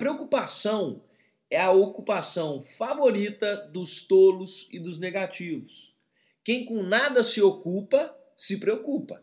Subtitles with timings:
[0.00, 1.02] preocupação
[1.50, 5.94] é a ocupação favorita dos tolos e dos negativos.
[6.42, 9.22] Quem com nada se ocupa, se preocupa.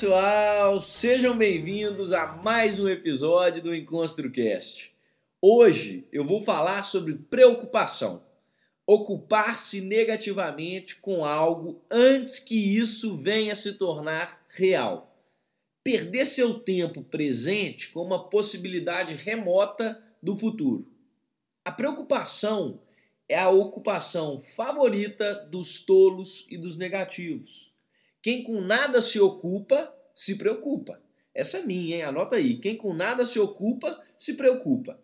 [0.00, 4.92] Pessoal, sejam bem-vindos a mais um episódio do EnconstruCast.
[5.42, 8.22] Hoje eu vou falar sobre preocupação.
[8.86, 15.20] Ocupar-se negativamente com algo antes que isso venha se tornar real.
[15.82, 20.86] Perder seu tempo presente com uma possibilidade remota do futuro.
[21.64, 22.80] A preocupação
[23.28, 27.76] é a ocupação favorita dos tolos e dos negativos
[28.28, 31.02] quem com nada se ocupa, se preocupa.
[31.34, 32.02] Essa é minha, hein?
[32.02, 32.58] Anota aí.
[32.58, 35.00] Quem com nada se ocupa, se preocupa.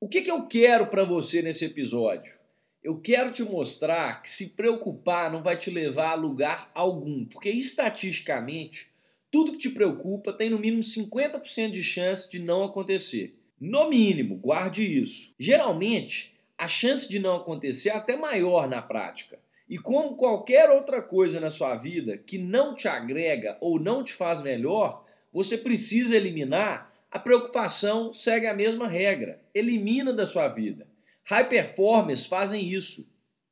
[0.00, 2.38] O que, que eu quero para você nesse episódio?
[2.82, 7.50] Eu quero te mostrar que se preocupar não vai te levar a lugar algum, porque
[7.50, 8.90] estatisticamente,
[9.30, 13.38] tudo que te preocupa tem no mínimo 50% de chance de não acontecer.
[13.60, 15.34] No mínimo, guarde isso.
[15.38, 19.43] Geralmente, a chance de não acontecer é até maior na prática.
[19.68, 24.12] E como qualquer outra coisa na sua vida que não te agrega ou não te
[24.12, 29.40] faz melhor, você precisa eliminar, a preocupação segue a mesma regra.
[29.54, 30.86] Elimina da sua vida.
[31.24, 33.08] High performers fazem isso.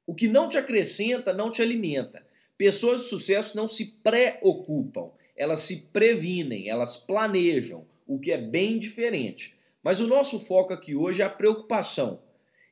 [0.07, 2.27] O que não te acrescenta não te alimenta.
[2.59, 8.79] Pessoas de sucesso não se preocupam, elas se previnem, elas planejam, o que é bem
[8.79, 9.57] diferente.
[9.83, 12.21] Mas o nosso foco aqui hoje é a preocupação.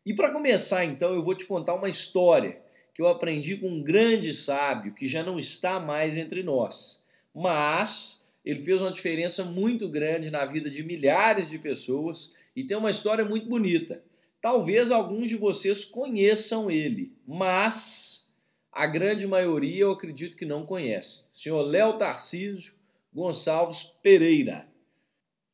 [0.04, 2.60] E para começar, então, eu vou te contar uma história
[3.00, 7.02] que eu aprendi com um grande sábio que já não está mais entre nós.
[7.34, 12.76] Mas ele fez uma diferença muito grande na vida de milhares de pessoas e tem
[12.76, 14.04] uma história muito bonita.
[14.38, 18.28] Talvez alguns de vocês conheçam ele, mas
[18.70, 21.22] a grande maioria eu acredito que não conhece.
[21.32, 22.74] Senhor Léo Tarcísio
[23.14, 24.68] Gonçalves Pereira.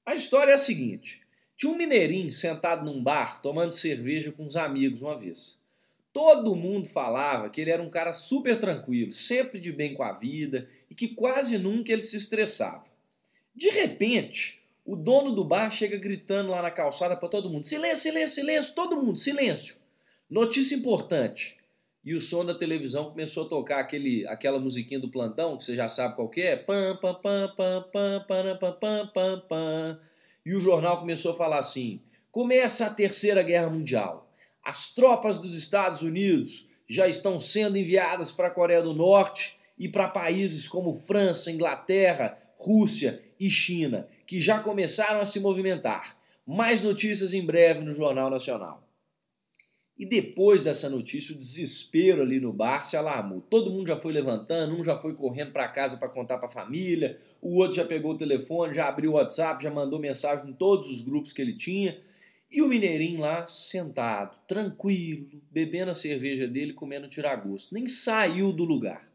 [0.05, 1.23] A história é a seguinte:
[1.57, 5.57] tinha um mineirinho sentado num bar tomando cerveja com uns amigos uma vez.
[6.17, 10.15] Todo mundo falava que ele era um cara super tranquilo, sempre de bem com a
[10.15, 12.87] vida e que quase nunca ele se estressava.
[13.55, 18.05] De repente, o dono do bar chega gritando lá na calçada para todo mundo: silêncio,
[18.05, 19.77] silêncio, silêncio, todo mundo, silêncio.
[20.31, 21.59] Notícia importante.
[22.03, 25.77] E o som da televisão começou a tocar aquele, aquela musiquinha do plantão, que você
[25.77, 26.57] já sabe qual que é.
[26.57, 30.01] Pam, pam, pam, pam, pam, pam, pam, pam, pam, pam.
[30.47, 32.01] E o jornal começou a falar assim:
[32.31, 34.26] começa a Terceira Guerra Mundial.
[34.67, 39.89] As tropas dos Estados Unidos já estão sendo enviadas para a Coreia do Norte e
[39.89, 46.19] para países como França, Inglaterra, Rússia e China, que já começaram a se movimentar.
[46.45, 48.83] Mais notícias em breve no Jornal Nacional.
[49.97, 53.41] E depois dessa notícia, o desespero ali no bar se alarmou.
[53.43, 56.53] Todo mundo já foi levantando, um já foi correndo para casa para contar para a
[56.53, 60.53] família, o outro já pegou o telefone, já abriu o WhatsApp, já mandou mensagem em
[60.53, 61.97] todos os grupos que ele tinha.
[62.57, 67.75] E o Mineirinho lá sentado, tranquilo, bebendo a cerveja dele, comendo tiragosto.
[67.75, 69.13] Nem saiu do lugar.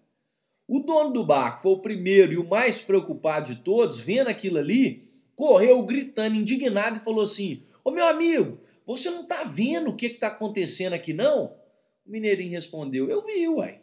[0.68, 4.59] O dono do barco foi o primeiro e o mais preocupado de todos, vendo aquilo
[4.59, 9.96] ali, correu gritando, indignado e falou assim: Ô meu amigo, você não tá vendo o
[9.96, 11.46] que, que tá acontecendo aqui, não?
[12.05, 13.82] O Mineirinho respondeu: Eu vi, uai.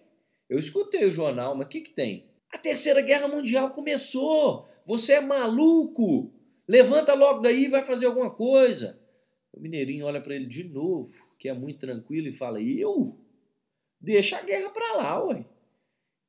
[0.49, 2.31] Eu escutei o jornal, mas o que, que tem?
[2.55, 4.69] A Terceira Guerra Mundial começou!
[4.87, 6.33] Você é maluco!
[6.69, 9.08] Levanta logo daí e vai fazer alguma coisa.
[9.53, 13.17] O Mineirinho olha para ele de novo, que é muito tranquilo, e fala: Eu?
[14.01, 15.45] Deixa a guerra para lá, ué.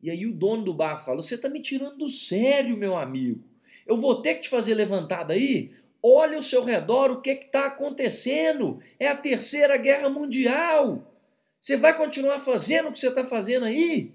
[0.01, 3.43] E aí o dono do bar fala: Você tá me tirando do sério, meu amigo.
[3.85, 5.73] Eu vou ter que te fazer levantada aí?
[6.01, 8.79] Olha ao seu redor o que está acontecendo.
[8.97, 11.13] É a terceira guerra mundial.
[11.59, 14.13] Você vai continuar fazendo o que você está fazendo aí?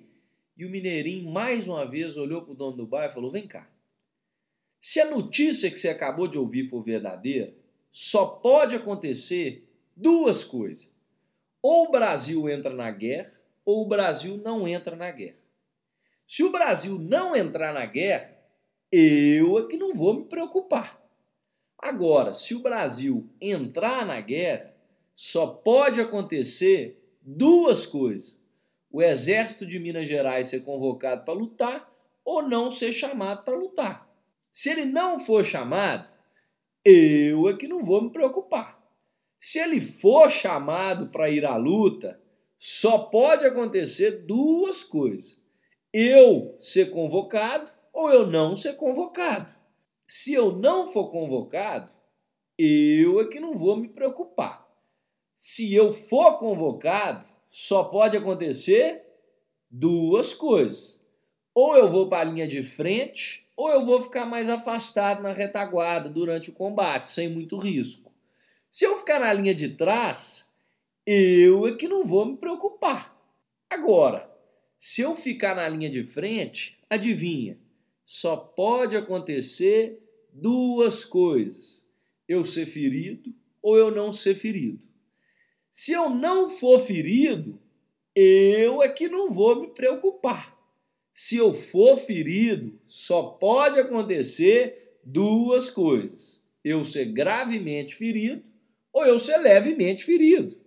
[0.57, 3.47] E o Mineirinho, mais uma vez, olhou para o dono do bar e falou: Vem
[3.47, 3.69] cá.
[4.81, 7.55] Se a notícia que você acabou de ouvir for verdadeira,
[7.97, 10.93] só pode acontecer duas coisas.
[11.63, 13.33] Ou o Brasil entra na guerra,
[13.65, 15.39] ou o Brasil não entra na guerra.
[16.27, 18.37] Se o Brasil não entrar na guerra,
[18.91, 21.01] eu é que não vou me preocupar.
[21.79, 24.75] Agora, se o Brasil entrar na guerra,
[25.15, 28.37] só pode acontecer duas coisas:
[28.91, 31.95] o exército de Minas Gerais ser convocado para lutar
[32.25, 34.13] ou não ser chamado para lutar.
[34.51, 36.13] Se ele não for chamado,
[36.85, 38.83] eu é que não vou me preocupar.
[39.39, 42.21] Se ele for chamado para ir à luta,
[42.59, 45.41] só pode acontecer duas coisas:
[45.93, 49.55] eu ser convocado ou eu não ser convocado.
[50.07, 51.93] Se eu não for convocado,
[52.59, 54.67] eu é que não vou me preocupar.
[55.35, 59.05] Se eu for convocado, só pode acontecer
[59.71, 61.01] duas coisas.
[61.55, 65.33] Ou eu vou para a linha de frente, ou eu vou ficar mais afastado na
[65.33, 68.13] retaguarda durante o combate, sem muito risco.
[68.71, 70.53] Se eu ficar na linha de trás,
[71.07, 73.17] eu é que não vou me preocupar.
[73.71, 74.29] Agora,
[74.79, 77.59] se eu ficar na linha de frente, adivinha,
[78.05, 80.03] só pode acontecer
[80.33, 81.85] duas coisas:
[82.29, 84.87] eu ser ferido ou eu não ser ferido.
[85.71, 87.59] Se eu não for ferido,
[88.15, 90.54] eu é que não vou me preocupar.
[91.15, 98.43] Se eu for ferido, só pode acontecer duas coisas: eu ser gravemente ferido
[98.93, 100.61] ou eu ser levemente ferido.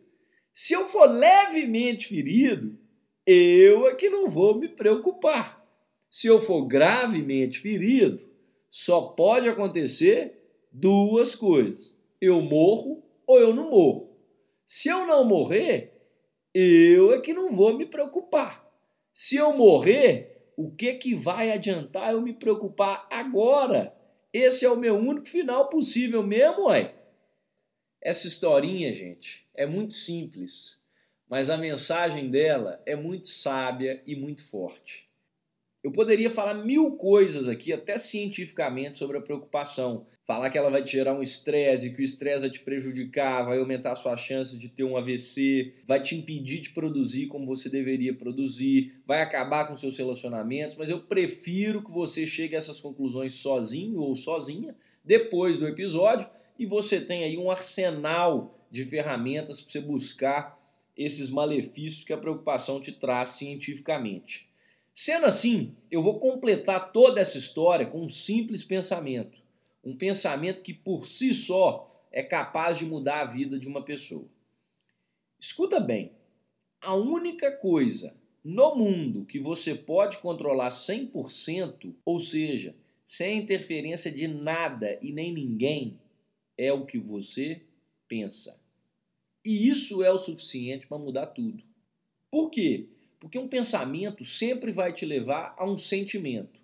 [0.54, 2.80] Se eu for levemente ferido,
[3.26, 5.62] eu é que não vou me preocupar.
[6.10, 8.26] Se eu for gravemente ferido,
[8.70, 14.18] só pode acontecer duas coisas: eu morro ou eu não morro.
[14.66, 15.94] Se eu não morrer,
[16.54, 18.66] eu é que não vou me preocupar.
[19.12, 23.96] Se eu morrer, o que que vai adiantar eu me preocupar agora?
[24.34, 26.96] Esse é o meu único final possível mesmo, ué.
[28.02, 30.82] Essa historinha, gente, é muito simples,
[31.30, 35.07] mas a mensagem dela é muito sábia e muito forte.
[35.84, 40.08] Eu poderia falar mil coisas aqui, até cientificamente, sobre a preocupação.
[40.26, 43.60] Falar que ela vai te gerar um estresse, que o estresse vai te prejudicar, vai
[43.60, 47.70] aumentar a sua chance de ter um AVC, vai te impedir de produzir como você
[47.70, 52.82] deveria produzir, vai acabar com seus relacionamentos, mas eu prefiro que você chegue a essas
[52.82, 54.76] conclusões sozinho ou sozinha
[55.06, 56.30] depois do episódio
[56.60, 60.60] e você tem aí um arsenal de ferramentas para você buscar
[60.98, 64.47] esses malefícios que a preocupação te traz cientificamente.
[65.00, 69.38] Sendo assim, eu vou completar toda essa história com um simples pensamento.
[69.84, 74.28] Um pensamento que por si só é capaz de mudar a vida de uma pessoa.
[75.40, 76.14] Escuta bem:
[76.82, 84.28] a única coisa no mundo que você pode controlar 100%, ou seja, sem interferência de
[84.28, 86.00] nada e nem ninguém,
[86.58, 87.62] é o que você
[88.08, 88.60] pensa.
[89.46, 91.64] E isso é o suficiente para mudar tudo.
[92.32, 92.90] Por quê?
[93.28, 96.62] Porque um pensamento sempre vai te levar a um sentimento.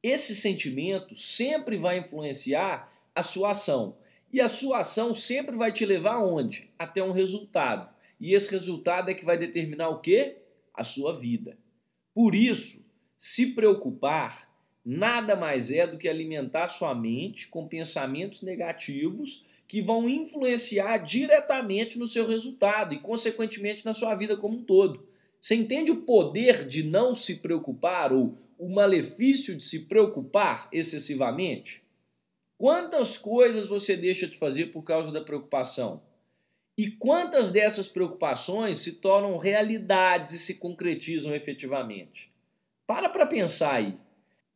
[0.00, 3.96] Esse sentimento sempre vai influenciar a sua ação.
[4.32, 6.70] E a sua ação sempre vai te levar aonde?
[6.78, 7.92] Até um resultado.
[8.20, 10.36] E esse resultado é que vai determinar o quê?
[10.72, 11.58] A sua vida.
[12.14, 12.86] Por isso,
[13.18, 14.48] se preocupar
[14.84, 21.98] nada mais é do que alimentar sua mente com pensamentos negativos que vão influenciar diretamente
[21.98, 25.12] no seu resultado e, consequentemente, na sua vida como um todo.
[25.44, 31.84] Você entende o poder de não se preocupar ou o malefício de se preocupar excessivamente?
[32.56, 36.02] Quantas coisas você deixa de fazer por causa da preocupação?
[36.78, 42.32] E quantas dessas preocupações se tornam realidades e se concretizam efetivamente?
[42.86, 43.98] Para para pensar aí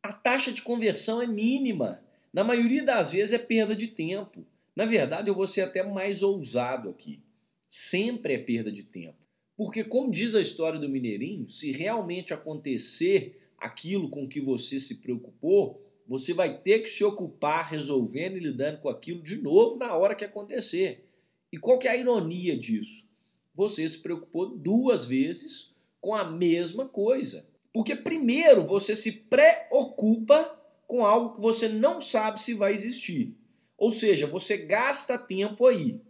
[0.03, 2.03] a taxa de conversão é mínima.
[2.33, 4.43] Na maioria das vezes é perda de tempo.
[4.75, 7.21] Na verdade, eu vou ser até mais ousado aqui.
[7.69, 9.28] Sempre é perda de tempo.
[9.59, 15.03] Porque, como diz a história do Mineirinho, se realmente acontecer aquilo com que você se
[15.03, 19.97] preocupou, você vai ter que se ocupar resolvendo e lidando com aquilo de novo na
[19.97, 21.11] hora que acontecer.
[21.51, 23.09] E qual que é a ironia disso?
[23.53, 27.45] Você se preocupou duas vezes com a mesma coisa.
[27.73, 33.37] Porque primeiro você se preocupa com algo que você não sabe se vai existir.
[33.77, 36.01] Ou seja, você gasta tempo aí.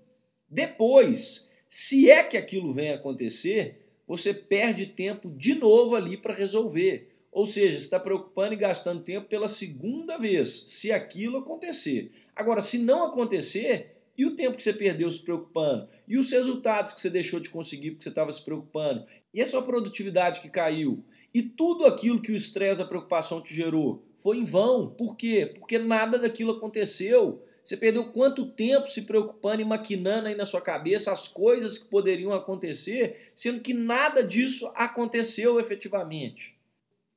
[0.51, 7.15] Depois, se é que aquilo vem acontecer, você perde tempo de novo ali para resolver.
[7.31, 12.11] Ou seja, você está preocupando e gastando tempo pela segunda vez, se aquilo acontecer.
[12.35, 15.89] Agora, se não acontecer, e o tempo que você perdeu se preocupando?
[16.09, 19.07] E os resultados que você deixou de conseguir porque você estava se preocupando?
[19.33, 21.05] E a sua produtividade que caiu?
[21.33, 24.89] E tudo aquilo que o estresse, a preocupação te gerou foi em vão.
[24.91, 25.53] Por quê?
[25.55, 27.45] Porque nada daquilo aconteceu.
[27.69, 31.85] Você perdeu quanto tempo se preocupando e maquinando aí na sua cabeça as coisas que
[31.91, 36.57] poderiam acontecer, sendo que nada disso aconteceu efetivamente?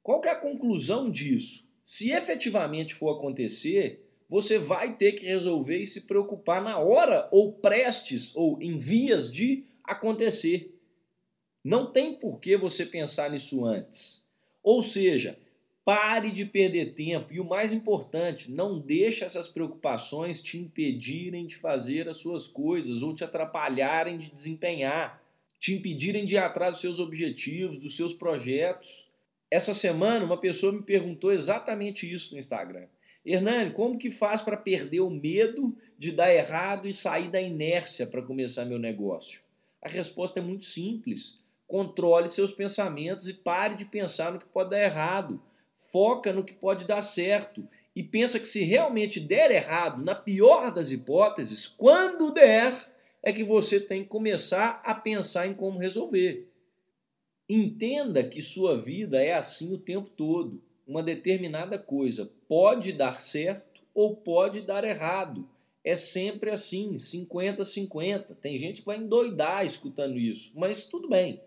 [0.04, 1.66] Qual que é a conclusão disso?
[1.82, 7.54] Se efetivamente for acontecer, você vai ter que resolver e se preocupar na hora ou
[7.54, 10.78] prestes ou em vias de acontecer.
[11.64, 14.28] Não tem por que você pensar nisso antes.
[14.62, 15.40] Ou seja,
[15.94, 21.58] Pare de perder tempo e o mais importante, não deixe essas preocupações te impedirem de
[21.58, 25.22] fazer as suas coisas ou te atrapalharem de desempenhar,
[25.60, 29.12] te impedirem de ir atrás dos seus objetivos, dos seus projetos.
[29.52, 32.88] Essa semana uma pessoa me perguntou exatamente isso no Instagram.
[33.26, 38.08] Hernani, como que faz para perder o medo de dar errado e sair da inércia
[38.08, 39.42] para começar meu negócio?
[39.82, 41.38] A resposta é muito simples.
[41.68, 45.51] Controle seus pensamentos e pare de pensar no que pode dar errado
[45.92, 50.74] foca no que pode dar certo e pensa que se realmente der errado, na pior
[50.74, 52.90] das hipóteses, quando der,
[53.22, 56.48] é que você tem que começar a pensar em como resolver.
[57.48, 60.64] Entenda que sua vida é assim o tempo todo.
[60.88, 65.48] Uma determinada coisa pode dar certo ou pode dar errado.
[65.84, 68.36] É sempre assim, 50-50.
[68.42, 71.42] Tem gente que vai endoidar escutando isso, mas tudo bem.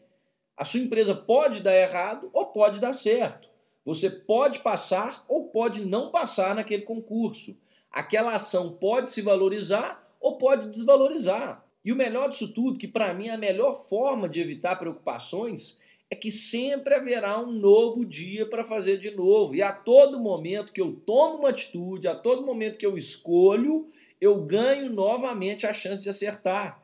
[0.57, 3.49] A sua empresa pode dar errado ou pode dar certo.
[3.85, 7.59] Você pode passar ou pode não passar naquele concurso.
[7.91, 11.65] Aquela ação pode se valorizar ou pode desvalorizar.
[11.85, 15.79] E o melhor disso tudo, que para mim é a melhor forma de evitar preocupações,
[16.11, 19.55] é que sempre haverá um novo dia para fazer de novo.
[19.55, 23.91] E a todo momento que eu tomo uma atitude, a todo momento que eu escolho,
[24.21, 26.83] eu ganho novamente a chance de acertar.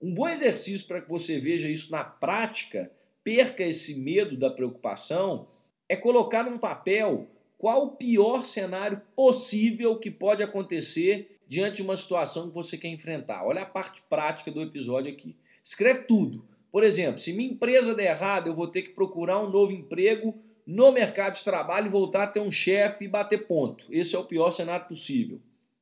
[0.00, 2.90] Um bom exercício para que você veja isso na prática,
[3.22, 5.48] perca esse medo da preocupação,
[5.88, 11.96] é colocar num papel qual o pior cenário possível que pode acontecer diante de uma
[11.96, 13.44] situação que você quer enfrentar.
[13.44, 15.34] Olha a parte prática do episódio aqui.
[15.64, 16.44] Escreve tudo.
[16.70, 20.34] Por exemplo, se minha empresa der errado, eu vou ter que procurar um novo emprego
[20.66, 23.86] no mercado de trabalho e voltar a ter um chefe e bater ponto.
[23.90, 25.40] Esse é o pior cenário possível.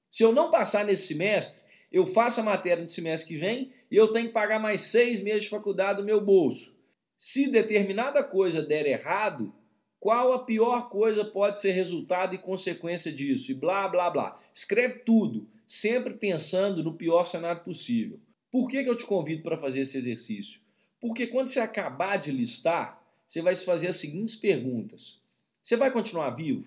[0.09, 3.97] Se eu não passar nesse semestre, eu faço a matéria no semestre que vem e
[3.97, 6.75] eu tenho que pagar mais seis meses de faculdade do meu bolso.
[7.19, 9.53] Se determinada coisa der errado,
[9.99, 13.51] qual a pior coisa pode ser resultado e consequência disso?
[13.51, 14.41] E blá, blá, blá.
[14.53, 18.21] Escreve tudo, sempre pensando no pior cenário possível.
[18.51, 20.61] Por que, que eu te convido para fazer esse exercício?
[21.01, 25.21] Porque quando você acabar de listar, você vai se fazer as seguintes perguntas:
[25.63, 26.67] Você vai continuar vivo?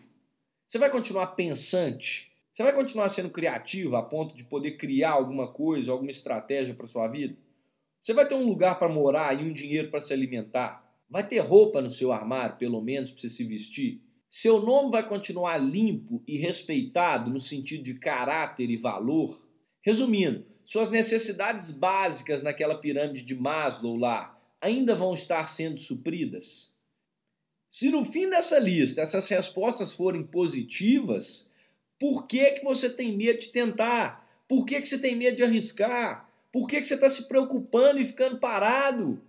[0.67, 2.31] Você vai continuar pensante?
[2.51, 6.85] Você vai continuar sendo criativo a ponto de poder criar alguma coisa, alguma estratégia para
[6.85, 7.37] sua vida?
[7.99, 10.88] Você vai ter um lugar para morar e um dinheiro para se alimentar?
[11.09, 14.01] Vai ter roupa no seu armário, pelo menos, para você se vestir?
[14.29, 19.41] Seu nome vai continuar limpo e respeitado no sentido de caráter e valor?
[19.81, 26.71] Resumindo, suas necessidades básicas naquela pirâmide de Maslow lá ainda vão estar sendo supridas?
[27.67, 31.51] Se no fim dessa lista essas respostas forem positivas,
[31.99, 34.27] por que, que você tem medo de tentar?
[34.47, 36.29] Por que, que você tem medo de arriscar?
[36.51, 39.21] Por que, que você está se preocupando e ficando parado?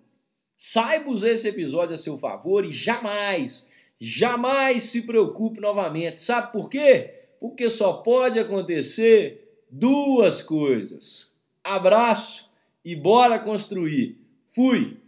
[0.63, 3.67] Saiba usar esse episódio a seu favor e jamais,
[3.99, 6.21] jamais se preocupe novamente.
[6.21, 7.15] Sabe por quê?
[7.41, 11.35] Porque só pode acontecer duas coisas.
[11.65, 12.51] Abraço
[12.85, 14.19] e bora construir.
[14.53, 14.99] Fui!